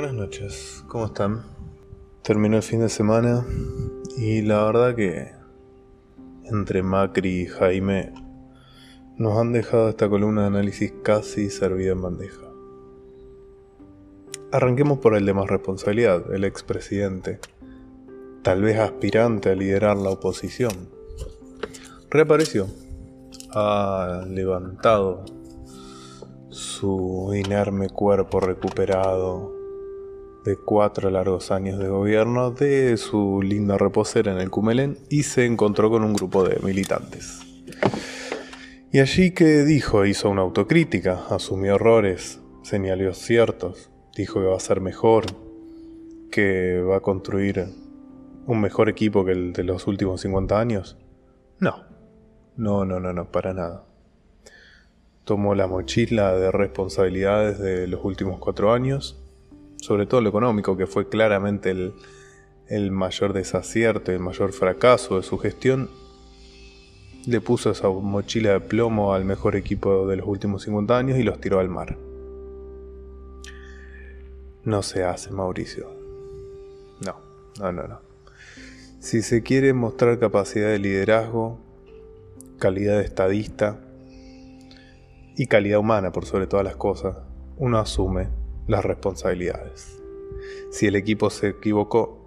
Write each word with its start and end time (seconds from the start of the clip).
Buenas 0.00 0.14
noches, 0.14 0.84
¿cómo 0.86 1.06
están? 1.06 1.42
Terminó 2.22 2.58
el 2.58 2.62
fin 2.62 2.78
de 2.78 2.88
semana 2.88 3.44
y 4.16 4.42
la 4.42 4.62
verdad 4.62 4.94
que 4.94 5.32
entre 6.44 6.84
Macri 6.84 7.40
y 7.40 7.46
Jaime 7.46 8.12
nos 9.16 9.36
han 9.36 9.52
dejado 9.52 9.88
esta 9.88 10.08
columna 10.08 10.42
de 10.42 10.46
análisis 10.46 10.92
casi 11.02 11.50
servida 11.50 11.90
en 11.94 12.02
bandeja. 12.02 12.46
Arranquemos 14.52 15.00
por 15.00 15.16
el 15.16 15.26
de 15.26 15.34
más 15.34 15.48
responsabilidad, 15.48 16.32
el 16.32 16.44
expresidente, 16.44 17.40
tal 18.42 18.62
vez 18.62 18.78
aspirante 18.78 19.50
a 19.50 19.56
liderar 19.56 19.96
la 19.96 20.10
oposición. 20.10 20.90
Reapareció, 22.08 22.68
ha 23.50 24.24
levantado 24.28 25.24
su 26.50 27.32
inerme 27.34 27.88
cuerpo 27.88 28.38
recuperado 28.38 29.57
de 30.48 30.56
cuatro 30.56 31.10
largos 31.10 31.50
años 31.50 31.78
de 31.78 31.88
gobierno 31.88 32.50
de 32.50 32.96
su 32.96 33.42
linda 33.42 33.76
reposera 33.76 34.32
en 34.32 34.38
el 34.38 34.48
Cumelén 34.48 34.96
y 35.10 35.24
se 35.24 35.44
encontró 35.44 35.90
con 35.90 36.02
un 36.02 36.14
grupo 36.14 36.42
de 36.42 36.58
militantes. 36.64 37.40
Y 38.90 39.00
allí 39.00 39.32
que 39.32 39.64
dijo, 39.64 40.06
hizo 40.06 40.30
una 40.30 40.40
autocrítica, 40.40 41.26
asumió 41.28 41.74
errores, 41.74 42.40
señaló 42.62 43.12
ciertos, 43.12 43.90
dijo 44.16 44.40
que 44.40 44.46
va 44.46 44.56
a 44.56 44.60
ser 44.60 44.80
mejor, 44.80 45.26
que 46.30 46.80
va 46.80 46.96
a 46.96 47.00
construir 47.00 47.66
un 48.46 48.60
mejor 48.62 48.88
equipo 48.88 49.26
que 49.26 49.32
el 49.32 49.52
de 49.52 49.64
los 49.64 49.86
últimos 49.86 50.22
50 50.22 50.58
años. 50.58 50.96
No, 51.60 51.84
no, 52.56 52.86
no, 52.86 53.00
no, 53.00 53.12
no, 53.12 53.30
para 53.30 53.52
nada. 53.52 53.84
Tomó 55.24 55.54
la 55.54 55.66
mochila 55.66 56.32
de 56.32 56.50
responsabilidades 56.50 57.58
de 57.58 57.86
los 57.86 58.02
últimos 58.02 58.38
cuatro 58.38 58.72
años 58.72 59.22
sobre 59.88 60.04
todo 60.04 60.20
lo 60.20 60.28
económico, 60.28 60.76
que 60.76 60.86
fue 60.86 61.08
claramente 61.08 61.70
el, 61.70 62.90
mayor 62.90 63.32
desacierto 63.32 64.12
el 64.12 64.18
mayor 64.18 64.52
fracaso 64.52 65.16
de 65.16 65.22
su 65.22 65.38
gestión, 65.38 65.88
le 67.26 67.40
puso 67.40 67.70
esa 67.70 67.88
mochila 67.88 68.52
de 68.52 68.60
plomo 68.60 69.14
al 69.14 69.24
mejor 69.24 69.56
equipo 69.56 70.06
de 70.06 70.16
los 70.16 70.26
últimos 70.26 70.62
50 70.64 70.96
años 70.96 71.18
y 71.18 71.22
los 71.22 71.40
tiró 71.40 71.58
al 71.58 71.70
mar. 71.70 71.96
No 74.64 74.82
se 74.82 75.04
hace, 75.04 75.30
Mauricio. 75.30 75.90
No, 77.00 77.16
no, 77.58 77.72
no, 77.72 77.88
no. 77.88 78.00
Si 79.00 79.22
se 79.22 79.42
quiere 79.42 79.72
mostrar 79.72 80.18
capacidad 80.18 80.68
de 80.68 80.78
liderazgo, 80.78 81.58
calidad 82.58 82.98
de 82.98 83.04
estadista 83.04 83.80
y 85.34 85.46
calidad 85.46 85.78
humana 85.78 86.12
por 86.12 86.26
sobre 86.26 86.46
todas 86.46 86.64
las 86.64 86.76
cosas, 86.76 87.16
uno 87.56 87.78
asume 87.78 88.37
las 88.68 88.84
responsabilidades. 88.84 90.00
Si 90.70 90.86
el 90.86 90.94
equipo 90.94 91.30
se 91.30 91.48
equivocó, 91.48 92.18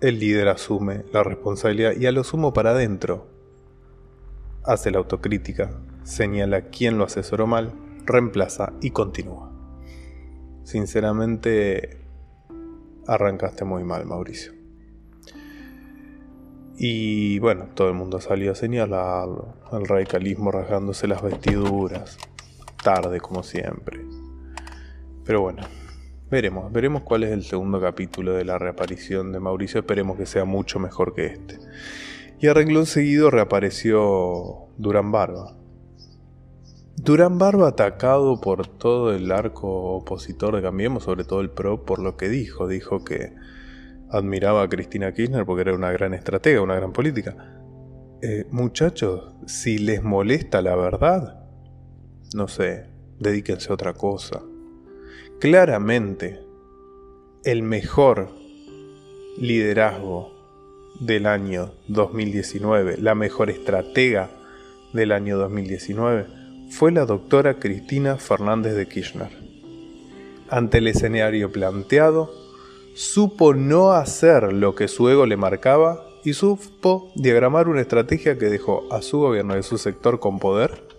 el 0.00 0.18
líder 0.18 0.48
asume 0.48 1.04
la 1.12 1.22
responsabilidad 1.22 1.92
y 1.96 2.04
a 2.04 2.12
lo 2.12 2.24
sumo 2.24 2.52
para 2.52 2.70
adentro. 2.70 3.26
Hace 4.64 4.90
la 4.90 4.98
autocrítica, 4.98 5.70
señala 6.02 6.68
quién 6.68 6.98
lo 6.98 7.04
asesoró 7.04 7.46
mal, 7.46 7.72
reemplaza 8.04 8.72
y 8.82 8.90
continúa. 8.90 9.50
Sinceramente, 10.64 12.00
arrancaste 13.06 13.64
muy 13.64 13.84
mal, 13.84 14.04
Mauricio. 14.04 14.52
Y 16.76 17.38
bueno, 17.38 17.68
todo 17.74 17.88
el 17.88 17.94
mundo 17.94 18.20
salió 18.20 18.50
a 18.50 18.54
señalarlo, 18.56 19.54
el 19.72 19.86
radicalismo 19.86 20.50
rasgándose 20.50 21.06
las 21.06 21.22
vestiduras, 21.22 22.18
tarde 22.82 23.20
como 23.20 23.44
siempre. 23.44 24.04
Pero 25.24 25.40
bueno, 25.42 25.62
Veremos, 26.34 26.72
veremos 26.72 27.02
cuál 27.02 27.22
es 27.22 27.30
el 27.30 27.44
segundo 27.44 27.80
capítulo 27.80 28.32
de 28.32 28.44
la 28.44 28.58
reaparición 28.58 29.30
de 29.30 29.38
Mauricio. 29.38 29.78
Esperemos 29.78 30.16
que 30.16 30.26
sea 30.26 30.44
mucho 30.44 30.80
mejor 30.80 31.14
que 31.14 31.26
este. 31.26 31.60
Y 32.40 32.48
a 32.48 32.54
renglón 32.54 32.86
seguido 32.86 33.30
reapareció 33.30 34.66
Durán 34.76 35.12
Barba. 35.12 35.56
Durán 36.96 37.38
Barba 37.38 37.68
atacado 37.68 38.40
por 38.40 38.66
todo 38.66 39.14
el 39.14 39.30
arco 39.30 39.94
opositor 39.94 40.56
de 40.56 40.62
Cambiemos, 40.62 41.04
sobre 41.04 41.22
todo 41.22 41.40
el 41.40 41.50
PRO, 41.50 41.84
por 41.84 42.00
lo 42.00 42.16
que 42.16 42.28
dijo. 42.28 42.66
Dijo 42.66 43.04
que 43.04 43.32
admiraba 44.10 44.64
a 44.64 44.68
Cristina 44.68 45.12
Kirchner 45.12 45.46
porque 45.46 45.60
era 45.60 45.74
una 45.74 45.92
gran 45.92 46.14
estratega, 46.14 46.62
una 46.62 46.74
gran 46.74 46.92
política. 46.92 47.36
Eh, 48.22 48.44
muchachos, 48.50 49.36
si 49.46 49.78
les 49.78 50.02
molesta 50.02 50.62
la 50.62 50.74
verdad, 50.74 51.46
no 52.34 52.48
sé, 52.48 52.90
dedíquense 53.20 53.70
a 53.70 53.74
otra 53.74 53.92
cosa 53.92 54.42
claramente 55.44 56.40
el 57.44 57.62
mejor 57.62 58.30
liderazgo 59.36 60.32
del 61.00 61.26
año 61.26 61.74
2019, 61.88 62.96
la 62.96 63.14
mejor 63.14 63.50
estratega 63.50 64.30
del 64.94 65.12
año 65.12 65.36
2019, 65.36 66.28
fue 66.70 66.92
la 66.92 67.04
doctora 67.04 67.58
Cristina 67.58 68.16
Fernández 68.16 68.74
de 68.74 68.88
Kirchner. 68.88 69.28
Ante 70.48 70.78
el 70.78 70.86
escenario 70.86 71.52
planteado, 71.52 72.30
supo 72.94 73.52
no 73.52 73.92
hacer 73.92 74.50
lo 74.50 74.74
que 74.74 74.88
su 74.88 75.10
ego 75.10 75.26
le 75.26 75.36
marcaba 75.36 76.06
y 76.24 76.32
supo 76.32 77.12
diagramar 77.16 77.68
una 77.68 77.82
estrategia 77.82 78.38
que 78.38 78.46
dejó 78.46 78.90
a 78.90 79.02
su 79.02 79.18
gobierno 79.18 79.54
y 79.56 79.58
a 79.58 79.62
su 79.62 79.76
sector 79.76 80.20
con 80.20 80.38
poder 80.38 80.93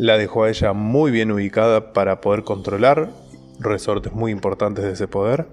la 0.00 0.16
dejó 0.16 0.44
a 0.44 0.48
ella 0.48 0.72
muy 0.72 1.10
bien 1.10 1.30
ubicada 1.30 1.92
para 1.92 2.22
poder 2.22 2.42
controlar 2.42 3.10
resortes 3.58 4.14
muy 4.14 4.32
importantes 4.32 4.82
de 4.82 4.92
ese 4.92 5.06
poder, 5.06 5.46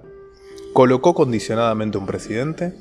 colocó 0.71 1.13
condicionadamente 1.13 1.97
un 1.97 2.05
presidente, 2.05 2.73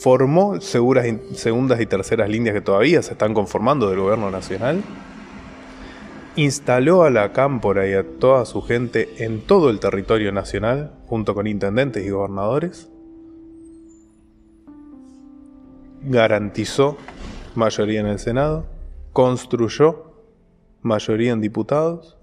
formó 0.00 0.60
seguras, 0.60 1.08
segundas 1.34 1.80
y 1.80 1.86
terceras 1.86 2.28
líneas 2.28 2.54
que 2.54 2.60
todavía 2.60 3.02
se 3.02 3.14
están 3.14 3.34
conformando 3.34 3.90
del 3.90 3.98
gobierno 3.98 4.30
nacional, 4.30 4.80
instaló 6.36 7.02
a 7.02 7.10
la 7.10 7.32
cámpora 7.32 7.88
y 7.88 7.94
a 7.94 8.04
toda 8.20 8.46
su 8.46 8.62
gente 8.62 9.24
en 9.24 9.40
todo 9.40 9.70
el 9.70 9.80
territorio 9.80 10.30
nacional, 10.30 10.92
junto 11.08 11.34
con 11.34 11.48
intendentes 11.48 12.06
y 12.06 12.10
gobernadores, 12.10 12.88
garantizó 16.02 16.96
mayoría 17.56 17.98
en 17.98 18.06
el 18.06 18.20
Senado, 18.20 18.66
construyó 19.12 20.03
mayoría 20.84 21.32
en 21.32 21.40
diputados, 21.40 22.16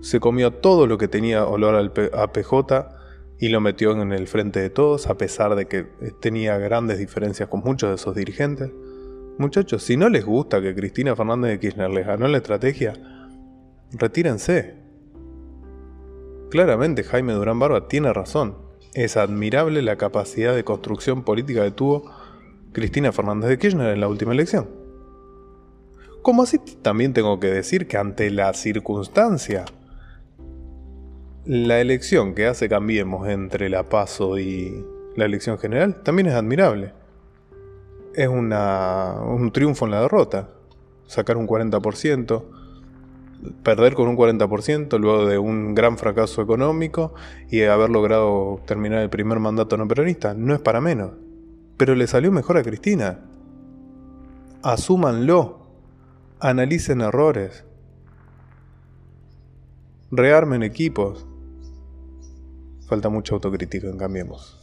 se 0.00 0.20
comió 0.20 0.52
todo 0.52 0.86
lo 0.86 0.96
que 0.96 1.08
tenía 1.08 1.44
olor 1.44 1.92
a 2.14 2.32
PJ 2.32 2.96
y 3.38 3.48
lo 3.48 3.60
metió 3.60 3.92
en 3.92 4.12
el 4.12 4.28
frente 4.28 4.60
de 4.60 4.70
todos, 4.70 5.08
a 5.08 5.18
pesar 5.18 5.56
de 5.56 5.66
que 5.66 5.84
tenía 6.20 6.56
grandes 6.58 6.98
diferencias 6.98 7.48
con 7.48 7.60
muchos 7.60 7.90
de 7.90 7.96
esos 7.96 8.14
dirigentes. 8.14 8.70
Muchachos, 9.36 9.82
si 9.82 9.96
no 9.96 10.08
les 10.08 10.24
gusta 10.24 10.62
que 10.62 10.74
Cristina 10.74 11.16
Fernández 11.16 11.50
de 11.50 11.60
Kirchner 11.60 11.90
les 11.90 12.06
ganó 12.06 12.28
la 12.28 12.36
estrategia, 12.38 12.94
retírense. 13.92 14.76
Claramente 16.50 17.02
Jaime 17.02 17.32
Durán 17.32 17.58
Barba 17.58 17.88
tiene 17.88 18.12
razón. 18.12 18.56
Es 18.94 19.16
admirable 19.16 19.82
la 19.82 19.96
capacidad 19.96 20.54
de 20.54 20.64
construcción 20.64 21.24
política 21.24 21.64
que 21.64 21.70
tuvo 21.72 22.10
Cristina 22.72 23.12
Fernández 23.12 23.50
de 23.50 23.58
Kirchner 23.58 23.92
en 23.94 24.00
la 24.00 24.08
última 24.08 24.32
elección. 24.32 24.79
Como 26.22 26.42
así 26.42 26.58
también 26.82 27.12
tengo 27.12 27.40
que 27.40 27.48
decir 27.48 27.86
que 27.86 27.96
ante 27.96 28.30
la 28.30 28.52
circunstancia, 28.52 29.64
la 31.46 31.80
elección 31.80 32.34
que 32.34 32.46
hace 32.46 32.68
Cambiemos 32.68 33.26
entre 33.28 33.70
la 33.70 33.88
PASO 33.88 34.38
y 34.38 34.84
la 35.16 35.24
elección 35.24 35.58
general 35.58 36.02
también 36.02 36.28
es 36.28 36.34
admirable. 36.34 36.92
Es 38.14 38.28
una, 38.28 39.14
un 39.22 39.50
triunfo 39.50 39.86
en 39.86 39.92
la 39.92 40.02
derrota. 40.02 40.50
Sacar 41.06 41.36
un 41.38 41.48
40%, 41.48 42.44
perder 43.62 43.94
con 43.94 44.08
un 44.08 44.16
40% 44.16 44.98
luego 44.98 45.26
de 45.26 45.38
un 45.38 45.74
gran 45.74 45.96
fracaso 45.96 46.42
económico 46.42 47.14
y 47.50 47.62
haber 47.62 47.90
logrado 47.90 48.60
terminar 48.66 49.00
el 49.00 49.10
primer 49.10 49.40
mandato 49.40 49.76
no 49.76 49.88
peronista. 49.88 50.34
No 50.34 50.54
es 50.54 50.60
para 50.60 50.80
menos. 50.80 51.12
Pero 51.78 51.94
le 51.94 52.06
salió 52.06 52.30
mejor 52.30 52.58
a 52.58 52.62
Cristina. 52.62 53.20
Asúmanlo. 54.62 55.59
Analicen 56.42 57.02
errores. 57.02 57.66
Rearmen 60.10 60.62
equipos. 60.62 61.26
Falta 62.88 63.10
mucha 63.10 63.34
autocrítica 63.34 63.88
en 63.88 63.98
Cambiemos. 63.98 64.58